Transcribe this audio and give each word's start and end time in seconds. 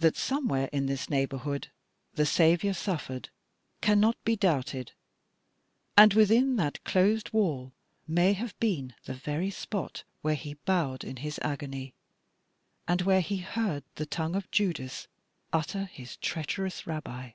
That 0.00 0.16
somewhere 0.16 0.68
in 0.72 0.86
this 0.86 1.08
neighborhood 1.08 1.68
the 2.14 2.26
Saviour 2.26 2.74
suffered 2.74 3.28
cannot 3.80 4.16
be 4.24 4.34
doubted, 4.34 4.90
and 5.96 6.12
within 6.12 6.56
that 6.56 6.82
closed 6.82 7.32
wall 7.32 7.72
may 8.08 8.32
have 8.32 8.58
been 8.58 8.96
the 9.04 9.14
very 9.14 9.52
spot 9.52 10.02
where 10.22 10.34
he 10.34 10.54
bowed 10.54 11.04
in 11.04 11.18
his 11.18 11.38
agony, 11.40 11.94
and 12.88 13.02
where 13.02 13.20
he 13.20 13.36
heard 13.36 13.84
the 13.94 14.06
tongue 14.06 14.34
of 14.34 14.50
Judas 14.50 15.06
utter 15.52 15.84
his 15.84 16.16
treacherous 16.16 16.84
"Rabbi!" 16.88 17.34